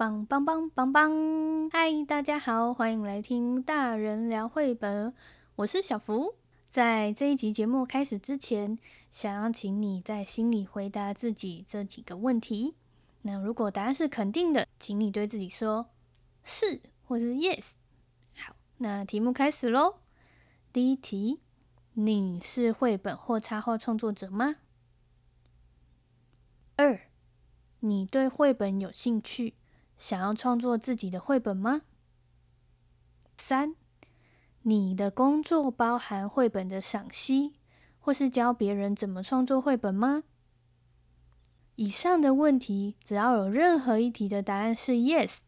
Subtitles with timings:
[0.00, 1.68] 棒棒棒棒棒！
[1.70, 5.12] 嗨，大家好，欢迎来听大人聊绘本，
[5.56, 6.36] 我是小福。
[6.66, 8.78] 在这一集节目开始之前，
[9.10, 12.76] 想要请你在心里回答自己这几个问题。
[13.20, 15.90] 那如果答案是肯定的，请你对自己说
[16.42, 17.72] 是或是 yes。
[18.34, 19.96] 好，那题目开始喽。
[20.72, 21.40] 第一题，
[21.92, 24.56] 你是绘本或插画创作者吗？
[26.76, 26.98] 二，
[27.80, 29.56] 你对绘本有兴趣？
[30.00, 31.82] 想要创作自己的绘本吗？
[33.36, 33.76] 三，
[34.62, 37.52] 你的工作包含绘本的赏析，
[37.98, 40.24] 或是教别人怎么创作绘本吗？
[41.76, 45.40] 以上的问题，只要有任何一题的答案是 yes，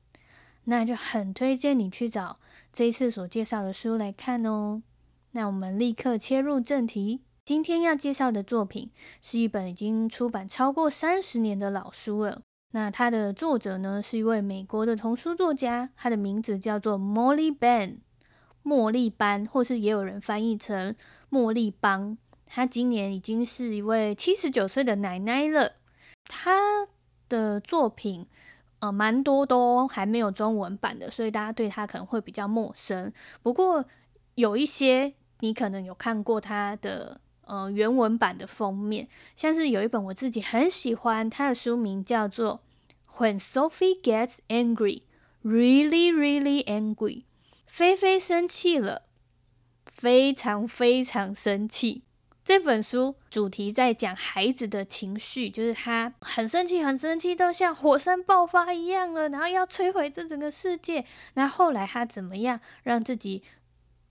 [0.65, 2.39] 那就很推荐你去找
[2.71, 4.83] 这一次所介绍的书来看哦。
[5.31, 8.91] 那我们立刻切入正题，今天要介绍的作品
[9.23, 12.43] 是一本已经出版超过三十年的老书了。
[12.75, 17.99] 那它的作者呢，是一位美国的童书作家，他的名字叫做 Molly Bang，
[18.65, 20.95] 茉莉班，或是也有人翻译成
[21.31, 22.17] 茉莉帮。
[22.47, 25.73] 他今年已经是一位七十九岁的奶奶了。
[26.25, 26.87] 他
[27.29, 28.27] 的作品
[28.81, 33.13] 呃蛮多都还没有中文版的，所以大家对他可能会比较陌生。
[33.43, 33.85] 不过
[34.35, 37.21] 有一些你可能有看过他的。
[37.45, 42.61] 呃，原文版的封面，像是有一本我自己很喜欢，它的书名叫做
[43.19, 45.03] 《When Sophie Gets Angry,
[45.43, 46.95] Really, Really Angry》，
[47.67, 49.03] 菲菲生气了，
[49.85, 52.05] 非常非常生气。
[52.45, 61.05] 这本书主题在讲孩子的情绪，就是他很生气，很生气，都像火山爆发一样了，然后要摧毁这整个世界。
[61.35, 63.43] 那后来他怎么样让自己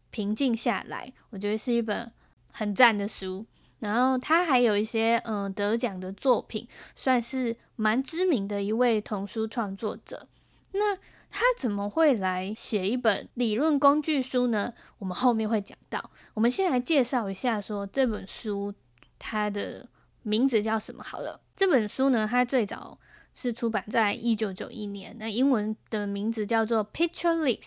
[0.09, 1.11] 平静下来？
[1.31, 2.11] 我觉得是一本。
[2.51, 3.45] 很赞的书，
[3.79, 10.27] 然后他还有一些嗯得奖的作品，算是蛮知名的一位童书创作者。
[10.73, 14.73] 那他怎么会来写一本理论工具书呢？
[14.99, 16.11] 我们后面会讲到。
[16.33, 18.73] 我们先来介绍一下，说这本书
[19.17, 19.87] 它的
[20.23, 21.39] 名字叫什么好了。
[21.55, 22.99] 这本书呢，它最早
[23.33, 27.59] 是出版在一九九一年，那英文的名字叫做《Pictureless》，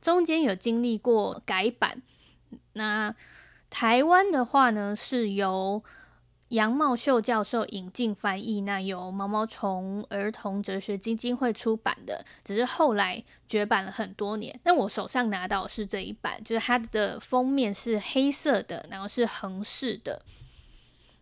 [0.00, 2.02] 中间有经历过改版。
[2.74, 3.14] 那
[3.74, 5.82] 台湾的话呢，是由
[6.50, 14.60] 杨茂秀教授引进翻译，那由毛毛虫儿童哲学基金会出版的，只是后来绝版了很多年。
[14.62, 20.22] 那我手上拿到的是这一版，就是它的封面是黑色的，然后是横式的。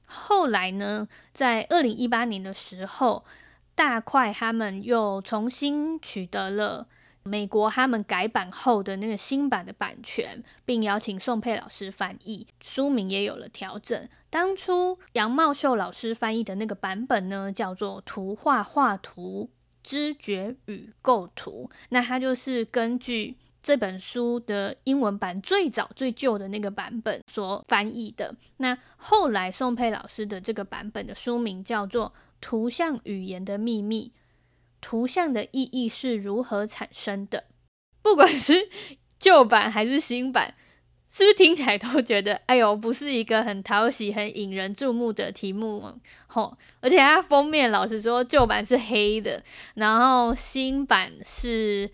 [0.04, 3.24] 后来呢，在二零一八年的时候，
[3.74, 6.86] 大块他们又重新取得了。
[7.25, 14.09] 美国他们改版后的那个新版的版权，并邀请宋佩老师翻译，书名也有了调整。
[14.28, 19.50] 当初杨茂秀老师翻译的那个版本呢，叫做《图画画图
[19.82, 28.34] 知觉与构图》，那它就是根据这本书的英文版最早最旧的那个版本所翻译的。
[28.56, 32.09] 那后来宋佩老师的这个版本的书名叫做
[32.41, 34.12] 《图像语言的秘密》。
[34.82, 37.44] 图像的意义是如何产生的？
[38.03, 38.69] 不管是
[39.19, 40.54] 旧版还是新版，
[41.09, 45.98] 是不是听起来都觉得，哎呦，不是一个很讨喜、很引人注目的题目？
[46.26, 46.59] 吼！
[46.81, 49.43] 而且它封面，老实说，旧版是黑的，
[49.75, 51.88] 然后新版是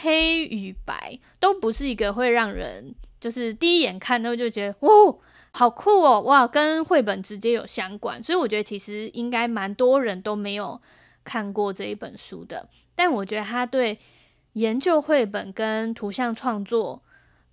[0.00, 5.14] 黑与白，都不是一个会让人就是第一眼看到就觉得，哇，
[5.52, 8.22] 好酷哦，哇，跟绘本直接有相关。
[8.22, 10.80] 所以我觉得其实应该蛮多人都没有。
[11.26, 13.98] 看过这一本书的，但我觉得他对
[14.52, 17.02] 研究绘本跟图像创作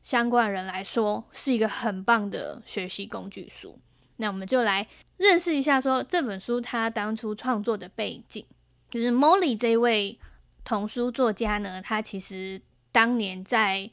[0.04, 3.80] 相关人来说，是一个很棒的学习工具书。
[4.18, 8.46] 那我们就来认识一下，说这本书他当初创作的背景，
[8.92, 10.20] 就是 Molly 这位
[10.64, 13.90] 童书作家呢，他其实当年在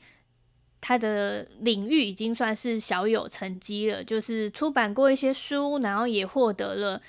[0.83, 7.03] 他的领域已经算是小有成绩了，就是出版过一些书，然后也获得了。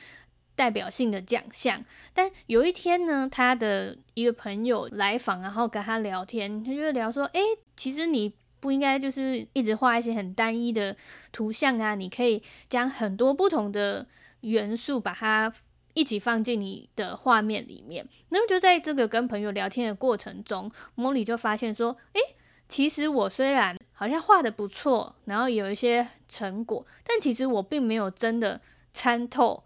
[0.55, 7.41] 代表性的奖项，但有一天呢，他的一个朋友来访，然后跟他聊天，他就聊说：“诶，
[7.75, 10.95] 其实你不应该就是一直画一些很单一的
[11.31, 14.05] 图像啊，你可以将很多不同的
[14.41, 15.51] 元素把它
[15.93, 22.19] 一起放进你的画面里面。”那么就在这个跟朋友聊天的过程中，莫莉就发现说：“诶，
[22.67, 28.61] 其实我虽然好像画得不错，然后有一些成果，但其实我并没有真的
[28.93, 29.63] 参透。”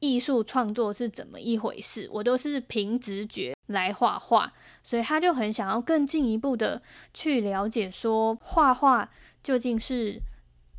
[0.00, 2.08] 艺术创作是怎么一回事？
[2.12, 4.52] 我都是凭直觉来画画，
[4.82, 6.80] 所以他就很想要更进一步的
[7.12, 9.10] 去了解，说画画
[9.42, 10.20] 究竟是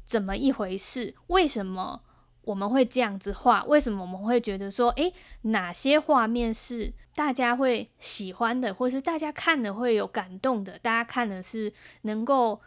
[0.05, 1.15] 怎么一回事？
[1.27, 2.01] 为什么
[2.43, 3.63] 我们会这样子画？
[3.65, 11.71] 为什么我们会觉得说，诶，哪些画面是大家会喜欢的，或是大家看了会有感动的，大家看的是
[12.03, 12.59] 能够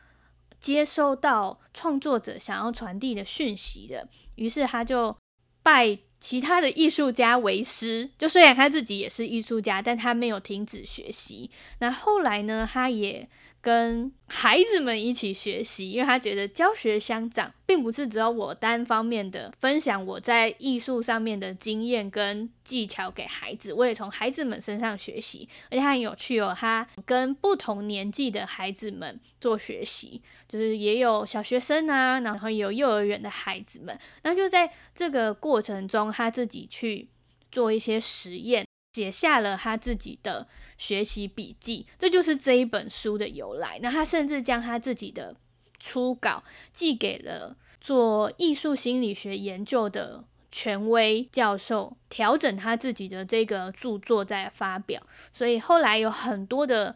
[0.61, 4.07] 接收到创作者想要传递的讯息的。
[4.37, 5.17] 于是他就
[5.63, 11.51] 拜其他的艺术家为师，就虽然他自己也是艺术家，但他没有停止学习。
[11.81, 13.29] 那后来呢，他也
[13.63, 37.09] 跟孩子们一起学习，因为他觉得教学相长，并不是只有我单方面的分享我在艺术上面的经验跟技巧给孩子，我也从孩子们身上学习，而且他很有趣哦，他跟不同年纪的孩子们做学习，就是也有小学生啊，然后也有幼儿园的孩子们，那就在这个过程中，他自己去
[37.53, 38.67] 做一些实验。
[38.95, 40.47] 写下了他自己的
[40.77, 43.79] 学习笔记，这就是这一本书的由来。
[43.81, 45.35] 那他甚至将他自己的
[45.79, 46.45] 初稿
[46.75, 55.03] 寄给了做艺术心理学研究的权威教授，调整他自己的这个著作再发表。
[55.33, 56.95] 所以后来有很多的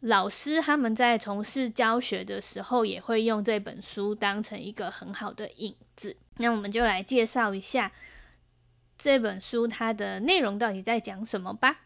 [0.00, 6.16] 老师，他们在从事教学的时候，也会用这本书当成一个很好的引子。
[6.38, 7.92] 那我们就来介绍一下。
[8.98, 11.80] 这本书它的内容到底在讲什么吧？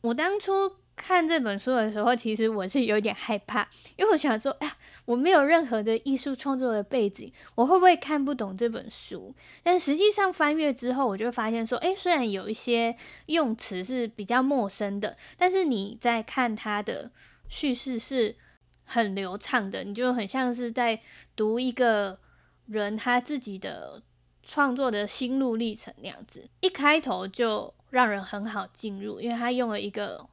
[0.00, 0.52] 我当初
[0.96, 9.34] 看这本书的时候，其实我是有点害怕，因为我想说，哎呀，我没有任何的艺术创作的背景，我会不会看不懂这本书？
[9.62, 12.96] 但实际上翻阅之后，我就发现说，哎，虽然有一些
[13.26, 17.10] 用词是比较陌生的，但是你在看它的
[17.48, 18.36] 叙事是
[18.84, 21.00] 很流畅的，你就很像是在
[21.36, 22.18] 读一个
[22.66, 24.02] 人他自己的。
[24.42, 30.28] 创作的心路历程那样子，一开头就让人很好进入，因为他用了一个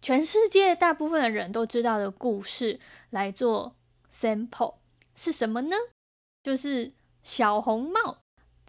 [0.00, 2.78] 全世界大部分的人都知道的故事
[3.10, 3.74] 来做
[4.14, 4.74] sample，
[5.16, 5.76] 是什么呢？
[6.42, 6.92] 就是
[7.24, 8.18] 小红帽。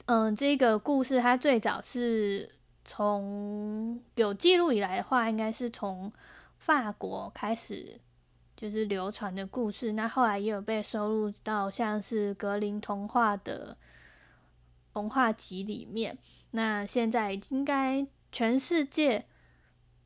[0.08, 2.50] 嗯，这个故事它最早是
[2.84, 6.12] 从有记录以来的话，应该是从
[6.58, 8.00] 法国开始
[8.58, 13.78] 就是流传的故事，那后来也有被收录到像是格林童话的。
[14.94, 16.18] 童话集里面，
[16.52, 19.28] 那现在应该全世界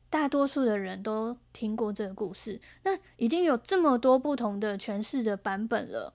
[0.08, 2.60] 大多数的人都听过这个故事。
[2.84, 6.14] 那已经有这么多不同的诠释的版本了。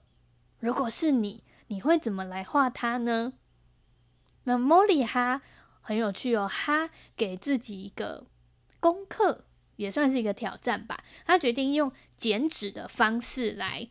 [0.60, 3.34] 如果是你，你会怎么来画它呢？
[4.44, 5.42] 那莫莉哈
[5.82, 8.26] 很有趣哦，他给自己一个
[8.78, 9.44] 功课，
[9.76, 11.04] 也算是一个挑战吧。
[11.26, 13.88] 他决定用剪纸的方式来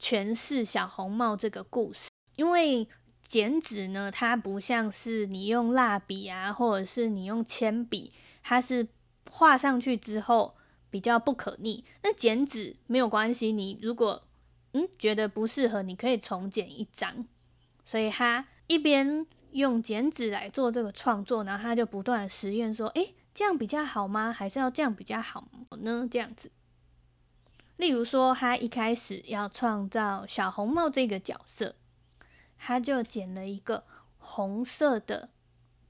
[0.00, 2.88] 诠释小红帽这个故事，因为。
[3.32, 8.12] 剪纸呢，它不像是你用蜡笔啊，或者是你用铅笔，
[8.42, 8.86] 它是
[9.30, 10.54] 画上去之后
[10.90, 11.82] 比较不可逆。
[12.02, 14.22] 那剪纸没有关系，你如果
[14.74, 17.26] 嗯觉得不适合，你可以重剪一张。
[17.86, 24.30] 所以他一边用剪纸来做这个创作，然后他就不断实验说，诶，这样比较好吗？
[24.30, 25.48] 还是要这样比较好
[25.80, 26.06] 呢？
[26.10, 26.50] 这样子。
[27.78, 31.76] 例如说，他一开始要创造小红帽这个角色。
[32.64, 33.84] 他就剪了一个
[34.18, 35.30] 红色的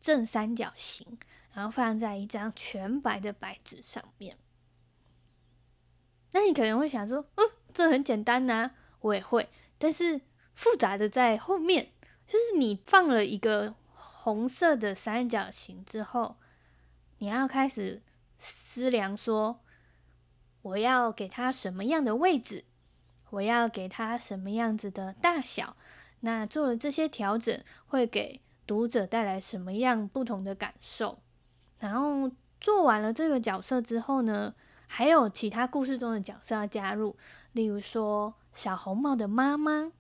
[0.01, 1.19] 正三角形，
[1.53, 4.39] 然后放在一张全白的白纸上面。
[6.31, 8.71] 那你可能会想说，嗯，这很简单呐，
[9.01, 9.51] 我也会。
[9.77, 10.23] 但是
[10.55, 11.93] 复杂的在后面，
[12.27, 16.37] 就是你放了一个红色的三角形之后，
[17.19, 18.01] 你要开始
[18.39, 19.61] 思量说，
[20.63, 22.65] 我要给它什么样的位置，
[23.29, 25.77] 我要给它什么样子的大小。
[26.25, 31.19] 那做了这些调整，会给读者带来什么样不同的感受？
[31.79, 34.55] 然后做完了这个角色之后呢，
[34.87, 37.17] 还有其他故事中的角色要加入，
[37.51, 39.91] 例如说小红帽的妈妈，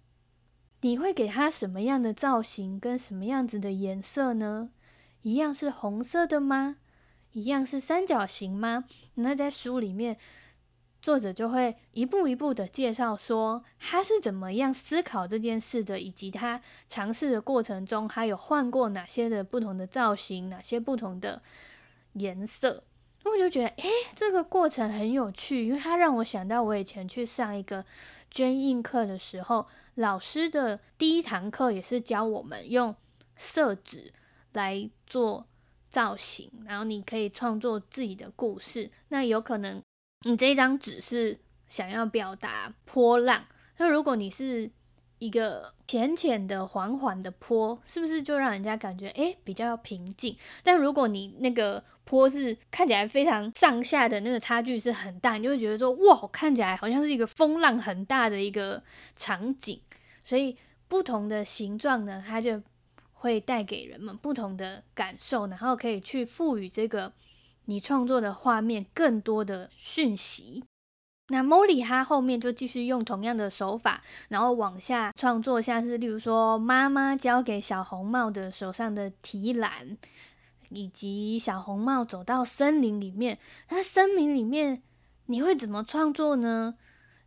[0.83, 4.71] 你会给她什么样的造型跟什么样子的颜色呢？
[5.23, 6.77] 一样是红色的吗？
[7.33, 8.85] 一样是三角形吗？
[9.15, 10.17] 那在书里面。
[11.03, 21.43] 作者就会一步一步的介绍说他是怎么样思考这件事的，以及他尝试的过程中，他有换过哪些的不同的造型，哪些不同的
[22.13, 22.85] 颜色。
[23.25, 27.85] 我就觉得，诶，这个过程很有趣，因为它让我想到我以前去上一个
[28.33, 29.67] 绢印课的时候，
[29.97, 32.95] 老师的第一堂课也是教我们用
[33.37, 34.13] 色纸
[34.53, 35.47] 来做
[35.89, 38.89] 造型，然后你可以创作自己的故事。
[39.09, 39.83] 那有可能。
[40.25, 43.45] 你这一张纸是想要表达波浪，
[43.79, 44.71] 那如果你是
[45.19, 50.37] 一个浅浅的、缓缓的坡，是不是就让人家感觉诶比较平静？
[50.63, 58.83] 但如果你那个坡是看起来非常上下的那个差距是很大，你就会觉得说哇，看起来好像是一个风浪很大的一个
[59.15, 59.81] 场景。
[60.25, 60.57] 所以
[60.89, 62.61] 不同的形状呢，它就
[63.13, 67.13] 会带给人们不同的感受，然后可以去赋予这个
[67.67, 70.65] 你创作的画面更多的讯息。
[71.29, 79.97] 那 Molly 她后面就继续用同样的手法，然后往下创作，像是例如说妈妈交给小红帽的手上的提篮，
[80.69, 83.39] 以及小红帽走到森林里面。
[83.71, 84.83] 那森林里面
[85.27, 86.75] 你会怎么创作呢？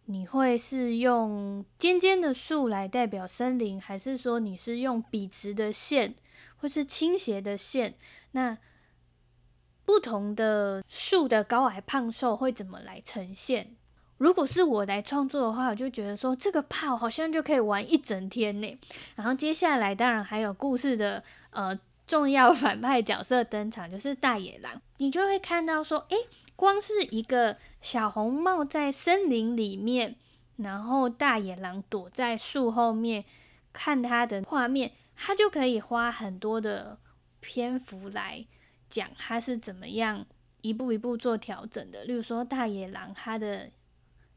[0.07, 6.13] 你会是用尖尖的树来代表森林，还是说你是用笔直的线，
[6.57, 7.95] 或是倾斜的线？
[8.33, 8.55] 那
[9.85, 13.75] 不同的树的高矮胖瘦会怎么来呈现？
[14.17, 18.79] 如果是我来创作的话，我就觉得说这个炮好像就可以玩一整天呢。
[19.15, 21.77] 然后接下来当然还有故事的呃
[22.07, 24.81] 重要反派角色登场，就是大野狼。
[24.97, 26.15] 你就会看到说，诶，
[26.55, 30.15] 光是一个小红帽在森林里面，
[30.55, 33.25] 然后大野狼躲在树后面
[33.73, 36.97] 看他的画面，他就可以花很多的
[37.41, 38.45] 篇幅来
[38.95, 40.25] 讲他是怎么样
[40.61, 42.03] 一步一步做调整的。
[42.05, 43.71] 例如说大野狼他的。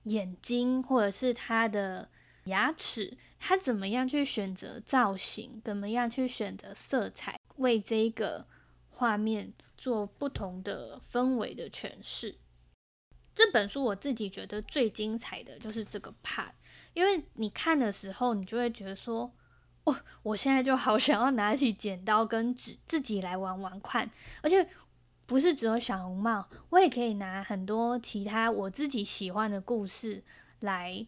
[0.04, 2.08] 眼睛，或者是他的
[2.44, 8.46] 牙齿，他怎么样去选择造型，怎么样去选择色彩，为这个
[8.88, 12.36] 画面做不同的氛围的诠释。
[13.34, 16.52] 这本书我自己觉得最精彩的就是这个 part，
[16.94, 19.30] 因为你看的时候，你就会觉得说，
[20.23, 24.11] 我现在就好想要拿起剪刀跟纸，自己来玩玩看，
[24.42, 24.68] 而且。
[25.28, 30.23] 不是只有小红帽，我也可以拿很多其他我自己喜欢的故事
[30.61, 31.07] 来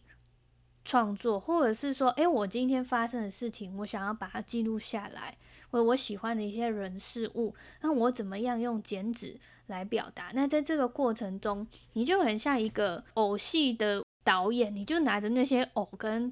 [0.85, 5.35] 创作，或者是说，诶，我今天发生的事情，我想要把它记录下来，
[5.71, 10.29] 或者我喜欢的一些人事物，那我怎么样用剪纸来表达？
[10.35, 16.31] 那在这个过程中，你就很像一个偶戏的导演，你就拿着那些偶跟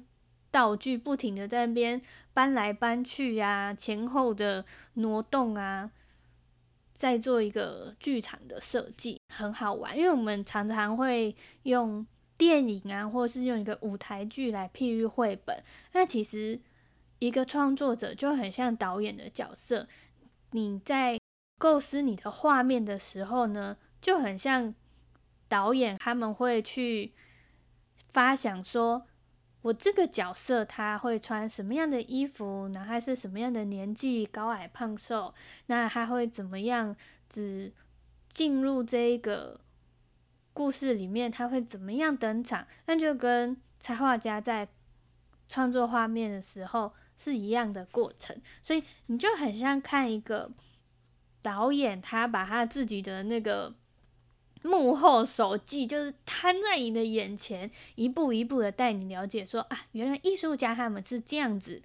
[0.50, 2.00] 道具，不停的在那边
[2.32, 4.64] 搬来搬去呀、前后的
[4.94, 5.90] 挪动啊。
[6.92, 15.64] 在做一个剧场的设计，很好玩，因为我们常常会用电影啊，或是用一个舞台剧来譬喻绘本。
[15.92, 16.60] 那其实
[17.18, 19.88] 一个创作者就很像导演的角色，
[20.50, 21.18] 你在
[21.56, 24.74] 构思你的画面的时候呢，就很像
[25.48, 27.14] 导演，他们会去
[28.12, 29.06] 发想说。
[29.62, 32.70] 我这个角色他会穿什么样的衣服？
[32.74, 34.24] 然后是什么样的年纪？
[34.24, 35.34] 高矮胖瘦？
[35.66, 36.96] 那他会怎么样
[37.28, 37.72] 子
[38.28, 39.60] 进入这一个
[40.54, 41.30] 故事里面？
[41.30, 42.66] 他会怎么样登场？
[42.86, 44.66] 那就跟插画家在
[45.46, 50.50] 创作画面的时候是一样的过程，所以你就很像看一个
[51.42, 53.74] 导演，他把他自己的那个。
[54.62, 61.82] 幕后手记就是摊在你的眼前，一步一步的带你了解说，啊，原来艺术家他们是这样子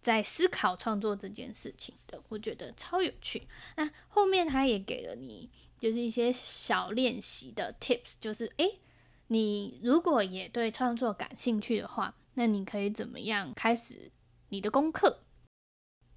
[0.00, 3.48] 在思考创作这件事情的，我觉得超有趣。
[3.76, 5.50] 那后面他也给了你
[5.80, 8.78] 就是一些小练习的 tips，就是诶、
[9.26, 14.10] 你如果也对创作感兴趣的话，那你可以怎么样开始
[14.50, 15.24] 你的功课？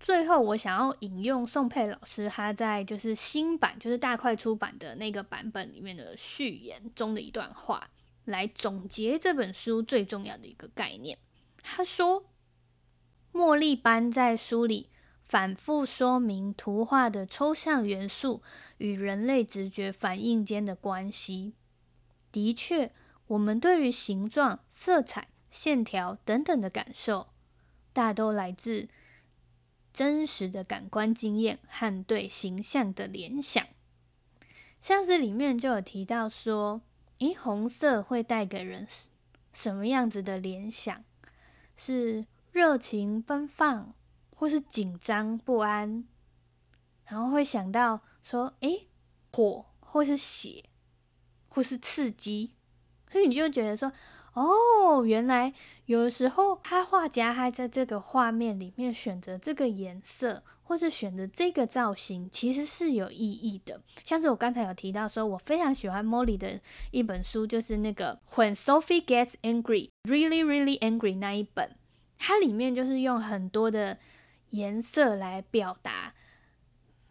[0.01, 7.87] 最后，我想要引用宋佩老师他在就是新版，就是大块出版的那个版本里面的序言中的一段话，
[8.25, 11.19] 来总结这本书最重要的一个概念。
[11.61, 12.25] 他说
[13.31, 14.89] ：“茉莉班在书里
[15.23, 18.41] 反复说明图画的抽象元素
[18.79, 21.53] 与人类直觉反应间的关系。
[22.31, 22.91] 的确，
[23.27, 27.27] 我们对于形状、色彩、线条等等的感受，
[27.93, 28.89] 大都来自。”
[29.93, 33.65] 真实的感官经验和对形象的联想，
[34.79, 36.81] 像是里面就有提到说，
[37.19, 38.87] 诶，红色会带给人
[39.53, 41.03] 什么样子的联想？
[41.75, 43.93] 是热情奔放，
[44.35, 46.05] 或是紧张不安？
[47.05, 48.87] 然后会想到说，诶，
[49.31, 50.65] 火，或是血，
[51.49, 52.55] 或是刺激，
[53.11, 53.91] 所以你就觉得说。
[54.33, 55.53] 哦，原来
[55.87, 63.81] 有的时候，他画家还在这个画面里面选择这个颜色，或是选择这个造型，其实是有意义的。
[64.05, 66.57] 像是我刚才有提到说，我非常喜欢莫里的
[66.91, 71.75] 一本书，就是那个 When Sophie Gets Angry, Really, Really Angry 那一本，
[72.17, 73.97] 它里面就是用很多的
[74.51, 76.13] 颜色来表达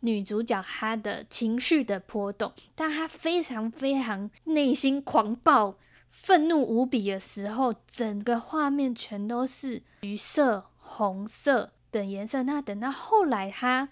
[0.01, 5.77] 女主角她的情绪的波动，但她非常非常内心狂暴。
[6.11, 12.43] 愤怒无比的时候，整个画面全都是橘色、红色等颜色。
[12.43, 13.89] 那等到后来，他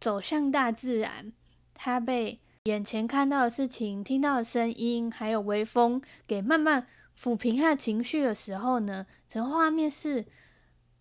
[0.00, 1.32] 走向大自然，
[1.74, 6.86] 他被眼前看到的事情、听到的声音，还有微风给慢慢
[7.18, 10.24] 抚平他的情绪的时候呢，整个画面是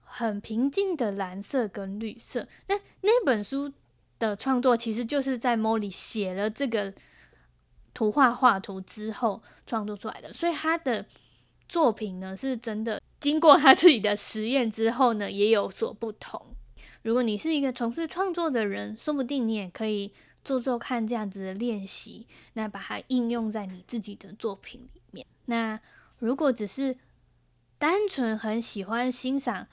[0.02, 2.48] 很平静的蓝色跟绿色。
[2.68, 3.72] 那那本书
[4.18, 6.94] 的创作其实就是在莫里写了这个
[7.98, 11.04] 图画画图之后创作出来的，所以他的
[11.68, 16.40] 作品呢是真的经过他自己的实验之后呢也有所不同。
[17.02, 20.14] 如果你是一个从事创作的人，说不定你也可以
[20.44, 25.26] 做做看这样子的练习，那把它应用在你自己的作品里面。
[25.46, 25.80] 那
[26.20, 26.96] 如果只是
[27.80, 29.66] 单纯很喜欢欣赏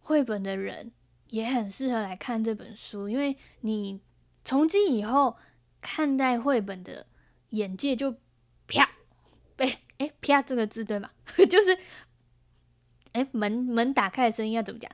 [0.00, 0.92] 绘本的人，
[1.30, 3.98] 也很适合来看这本书，因为你
[4.44, 5.38] 从今以后
[5.80, 7.06] 看待绘本的
[7.54, 8.16] 眼界就
[8.66, 8.90] 啪
[9.56, 11.10] 被哎啪这个字对吗？
[11.48, 11.78] 就是
[13.12, 14.90] 哎门门打开的声音要怎么讲？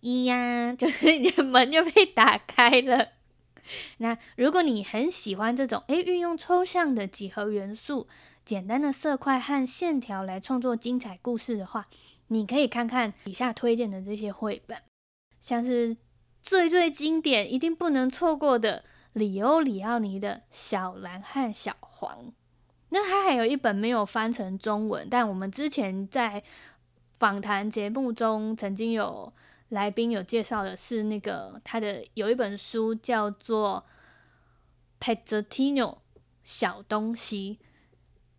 [0.00, 3.08] 咿呀， 就是你的门就被打开了。
[3.98, 8.06] 那如果你很喜欢这种哎运用抽象的几何元素、
[8.44, 11.86] 简单的色块和线条来创作精彩故事的话，
[12.28, 14.76] 你可以看看以下推荐的这些绘本。
[15.40, 15.96] 像是
[16.42, 22.26] 最最经典、一定不能错过的里欧里奥尼的《小蓝和小黄》，
[22.90, 26.44] 那他还有一本没有翻成中文，但我们之前在
[27.18, 29.32] 访谈节目中曾经有
[29.70, 33.84] 来宾有介绍的是那个他的有一本书叫做
[35.02, 35.94] 《Pezzettino》
[36.42, 37.58] 小东西，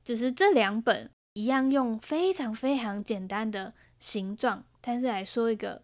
[0.03, 5.81] 就是这两本一样用非常非常简单的形状，但是来说一个。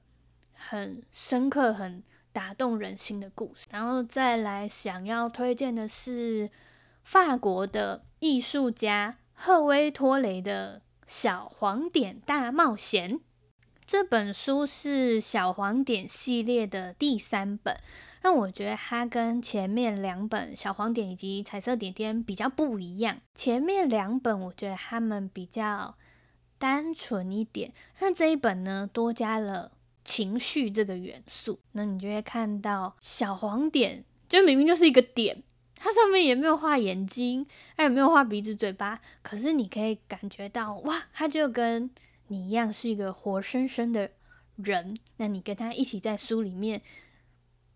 [0.63, 2.03] 很深刻、很
[2.33, 6.49] 打动人心的故事，然后再来想要推荐的是
[7.03, 13.15] 法国的艺术家赫威托雷的《小黄点大冒险》。
[13.85, 17.77] 这本书是小黄点系列的第三本，
[18.21, 23.17] 那我觉得它跟前面两本小黄点以及彩色点点比较不一样。
[23.35, 25.97] 前面两本我觉得它们比较
[26.57, 29.73] 单纯一点，那这一本呢，多加了。
[30.03, 35.43] 情绪这个元素，那你就会看到小黄点，就明明就是一个点，
[35.75, 37.45] 它上面也没有画眼睛，
[37.77, 41.89] 它也没有画鼻子、嘴巴，可是你可以感觉到，哇，它就跟
[42.27, 44.11] 你一样是一个活生生的
[44.55, 46.81] 人，那你跟他一起在书里面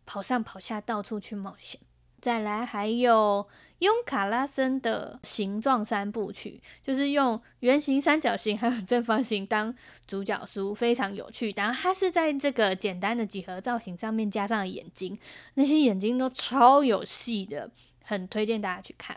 [0.06, 1.80] 跑上跑下，到处去冒险。
[2.22, 3.48] 再来，还有
[3.86, 9.74] 雍卡拉森的形状三部曲，就是用圆形、三角形还有正方形当
[10.08, 11.54] 主角书，非常有趣。
[11.56, 15.18] 然后它是在这个简单的几何造型上面加上眼睛，
[15.54, 17.70] 那些眼睛都超有戏的，
[18.04, 19.16] 很推荐大家去看。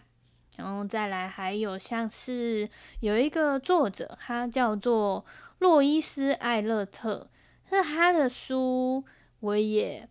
[0.56, 2.68] 然后再来，还有像是
[3.00, 5.24] 有一个作者，他叫做
[5.60, 7.30] 洛伊斯·艾勒特，
[7.70, 9.02] 那他的书
[9.40, 10.08] 我也。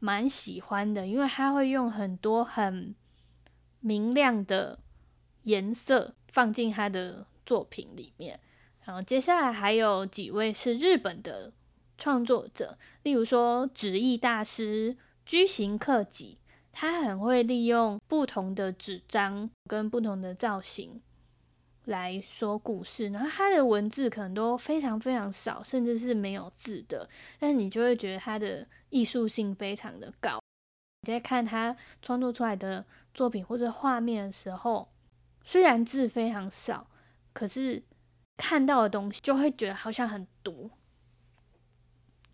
[0.00, 2.94] 蛮喜欢的，因为他会用很多很
[3.84, 4.78] 明亮的
[5.42, 8.40] 颜色放进他的作品里面。
[8.84, 11.52] 然后接下来还有几位是日本的
[11.98, 16.38] 创作者，例如说纸艺大师居行克己，
[16.72, 21.00] 他很会利用不同的纸张跟不同的造型
[21.84, 23.08] 来说故事。
[23.10, 28.66] 然后他的文字可能都非常非常少，甚至是没有字的，但是你就会觉得他的。
[28.90, 30.38] 艺术性非常的高，
[31.00, 34.92] 你在看他创作出来的作品或者画面的时候，
[35.44, 36.88] 虽然字非常少，
[37.32, 37.82] 可是
[38.36, 40.70] 看到的东西就会觉得好像很多。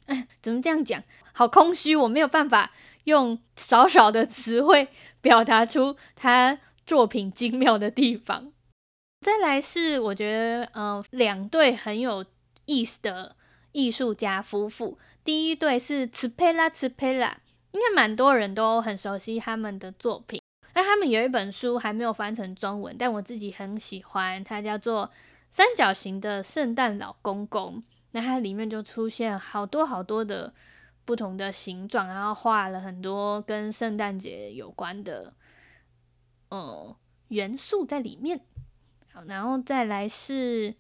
[0.07, 1.03] 哎， 怎么这样讲？
[1.33, 2.73] 好空虚，我没有办法
[3.05, 4.89] 用少少的词汇
[5.21, 8.53] 表达出他作品精妙的地方。
[9.21, 12.25] 再来是我觉得，嗯、呃，两对很有
[12.65, 13.37] 意思的
[13.73, 14.99] 艺术家夫妇。
[15.23, 17.39] 第一对是茨佩拉，茨佩拉，
[17.73, 20.40] 应该蛮多人都很熟悉他们的作品。
[20.75, 25.07] 那他们有一本书还没有翻成中文，但我自己很喜欢，它叫做
[25.51, 27.79] 《三角形的圣诞老公公》。
[28.13, 30.53] 那它里面就出现好多好多的
[31.05, 35.35] 不同的形状，然后画了很多跟圣诞节有关的
[36.51, 36.95] 嗯
[37.29, 38.41] 元素在里面。
[39.13, 40.75] 好，然后再来是。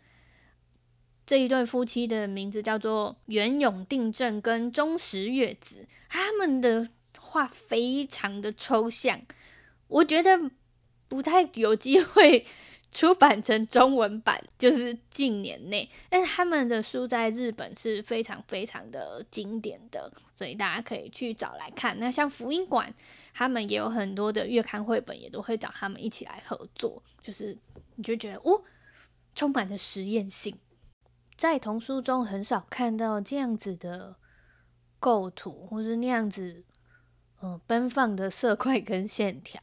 [1.26, 9.20] 这一对夫妻的名字叫做袁永定正跟中石月子，他们的画非常的抽象，
[9.90, 10.38] 我觉得
[11.08, 12.46] 不太有机会
[12.92, 15.88] 出版成中文版，就是近年内。
[16.08, 21.98] 但是他们的书在日本是非常非常的经典的，所以大家可以去找来看。
[21.98, 22.92] 那像福音馆，
[23.32, 27.56] 他们也有很多的月刊绘本，也都会找他们一起来合作，就是
[27.94, 28.62] 你就觉得哦，
[29.34, 30.58] 充满了实验性。
[31.36, 34.16] 在童书中很少看到这样子的
[34.98, 36.64] 构图，或是那样子，
[37.40, 39.62] 嗯，奔放的色块跟线条，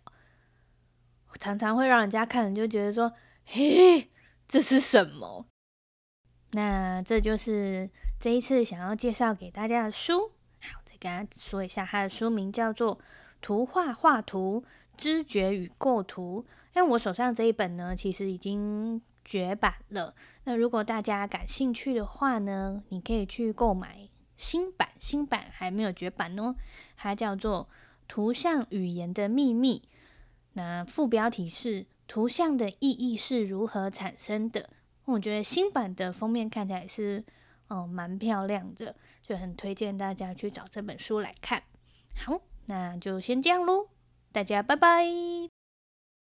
[1.39, 3.13] 常常会让人家看就觉得说，
[3.45, 4.09] 嘿，
[4.47, 5.45] 这是什么？
[6.51, 10.31] 那这就是这一次想要介绍给大家的书。
[10.61, 12.97] 好，再跟大家说一下，它的书名叫做
[13.41, 14.63] 《图画画图、
[14.95, 16.45] 知觉与构图。
[16.75, 20.15] 因为我手上这一本呢，其实已经绝版了。
[20.45, 26.55] 那如果大家感兴趣的话呢，你可以去购买新版，新版还没有绝版哦。
[26.95, 27.67] 它叫做
[28.07, 29.83] 《图像语言的秘密》，
[30.57, 34.71] 那副标题是“图像的意义是如何产生的”。
[35.05, 37.23] 我觉得新版的封面看起来是，
[37.67, 41.61] 哦，蛮漂亮的，就很推荐大家去找这本书来看。
[42.15, 43.89] 好，那就先这样喽，
[44.31, 45.56] 大家拜拜。